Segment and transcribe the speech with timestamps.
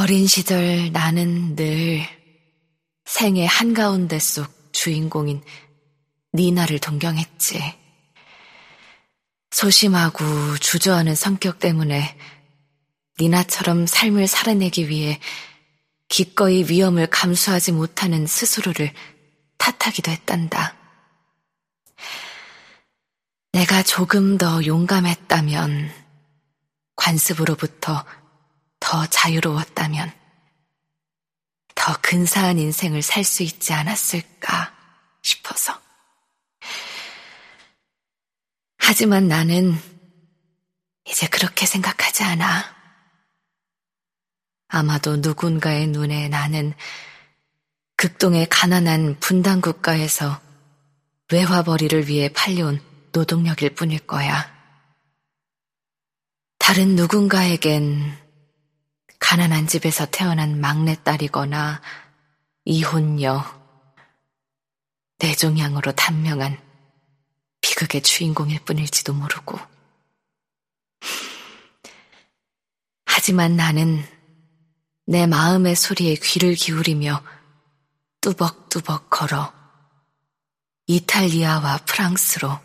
[0.00, 2.00] 어린 시절 나는 늘
[3.04, 5.42] 생의 한가운데 속 주인공인
[6.32, 7.62] 니나를 동경했지.
[9.50, 12.16] 소심하고 주저하는 성격 때문에
[13.20, 15.20] 니나처럼 삶을 살아내기 위해
[16.08, 18.94] 기꺼이 위험을 감수하지 못하는 스스로를
[19.58, 20.76] 탓하기도 했단다.
[23.52, 25.90] 내가 조금 더 용감했다면,
[26.96, 28.06] 관습으로부터
[28.90, 30.12] 더 자유로웠다면,
[31.76, 34.74] 더 근사한 인생을 살 수 있지 않았을까
[35.22, 35.80] 싶어서.
[38.78, 39.78] 하지만 나는
[41.08, 42.64] 이제 그렇게 생각하지 않아.
[44.66, 46.74] 아마도 누군가의 눈에 나는
[47.94, 50.40] 극동의 가난한 분단 국가에서
[51.30, 52.82] 외화벌이를 위해 팔려온
[53.12, 54.52] 노동력일 뿐일 거야.
[56.58, 58.29] 다른 누군가에겐
[59.20, 61.80] 가난한 집에서 태어난 막내딸이거나
[62.64, 63.44] 이혼녀,
[65.18, 66.60] 내종양으로 단명한
[67.60, 69.58] 비극의 주인공일 뿐일지도 모르고.
[73.06, 74.04] 하지만 나는
[75.06, 77.22] 내 마음의 소리에 귀를 기울이며
[78.20, 79.52] 뚜벅뚜벅 걸어
[80.86, 82.58] 이탈리아와 프랑스로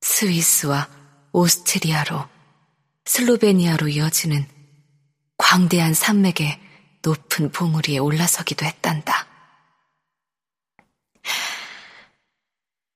[0.00, 0.88] 스위스와
[1.32, 2.28] 오스트리아로
[3.06, 4.53] 슬로베니아로 이어지는
[5.44, 6.58] 광대한 산맥의
[7.02, 9.26] 높은 봉우리에 올라서기도 했단다.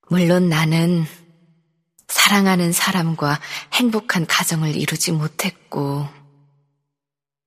[0.09, 1.05] 물론 나는
[2.07, 3.39] 사랑하는 사람과
[3.73, 6.09] 행복한 가정을 이루지 못했고,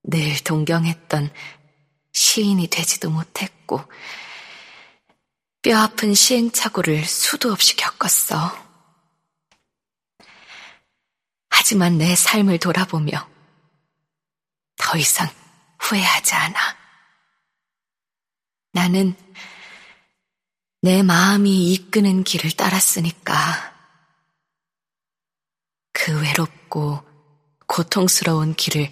[0.05, 1.33] 늘 동경했던
[2.13, 3.83] 시인이 되지도 못했고,
[5.63, 8.57] 뼈 아픈 시행착오를 수도 없이 겪었어.
[11.51, 13.32] 하지만 내 삶을 돌아보며
[14.83, 15.29] 더 이상
[15.79, 16.77] 후회하지 않아.
[18.73, 19.15] 나는
[20.81, 23.73] 내 마음이 이끄는 길을 따랐으니까
[25.93, 27.01] 그 외롭고
[27.69, 28.91] 고통스러운 길을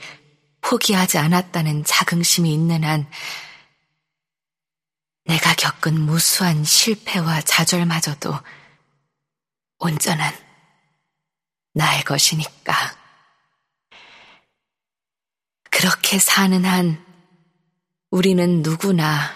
[0.60, 3.10] 포기하지 않았다는 자긍심이 있는 한
[5.24, 8.32] 내가 겪은 무수한 실패와 좌절마저도
[9.78, 10.32] 온전한
[11.74, 12.99] 나의 것이니까.
[15.80, 17.02] 그렇게 사는 한
[18.10, 19.32] 우리는 누구나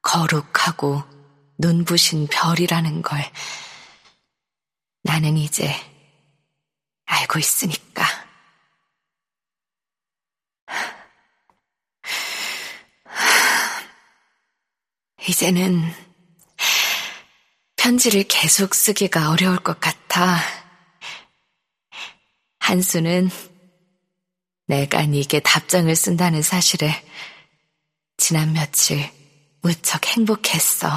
[0.00, 1.02] 거룩하고
[1.58, 3.20] 눈부신 별이라는 걸
[5.02, 5.70] 나는 이제
[7.04, 8.06] 알고 있으니까.
[15.28, 15.94] 이제는
[17.76, 20.38] 편지를 계속 쓰기가 어려울 것 같아.
[22.60, 23.28] 한수는
[24.70, 27.04] 내가 네게 답장을 쓴다는 사실에
[28.16, 29.10] 지난 며칠
[29.62, 30.88] 무척 행복했어.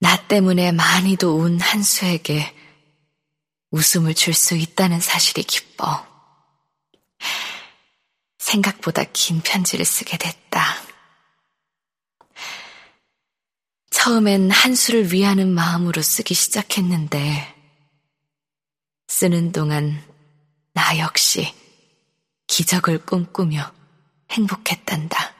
[0.00, 2.56] 나 때문에 많이도 운 한수에게
[3.70, 6.04] 웃음을 줄 수 있다는 사실이 기뻐.
[8.38, 10.74] 생각보다 긴 편지를 쓰게 됐다.
[13.90, 17.54] 처음엔 한수를 위하는 마음으로 쓰기 시작했는데,
[19.06, 20.10] 쓰는 동안
[20.72, 21.54] 나 역시
[22.46, 23.72] 기적을 꿈꾸며
[24.30, 25.34] 행복했단다.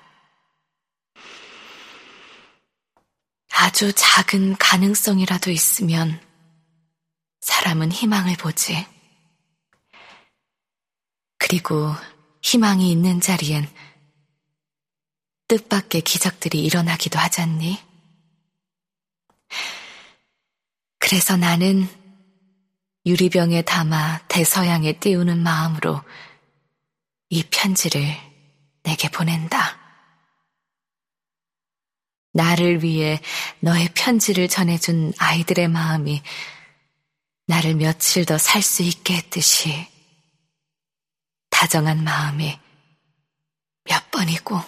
[3.53, 6.21] 아주 작은 가능성이라도 있으면
[7.41, 8.87] 사람은 희망을 보지.
[11.39, 11.95] 그리고
[12.43, 13.69] 희망이 있는 자리엔
[15.49, 17.79] 뜻밖의 기적들이 일어나기도 하잖니?
[20.99, 21.89] 그래서 나는
[23.11, 26.01] 유리병에 담아 대서양에 띄우는 마음으로
[27.29, 28.01] 이 편지를
[28.85, 29.79] 내게 보낸다.
[32.33, 33.21] 나를 위해
[33.59, 36.23] 너의 편지를 전해준 아이들의 마음이
[37.47, 39.89] 나를 며칠 더 살 수 있게 했듯이
[41.51, 42.57] 다정한 마음이
[43.87, 44.61] 몇 번이고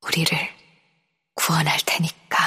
[0.00, 0.36] 우리를
[1.34, 2.39] 구원할 테니까.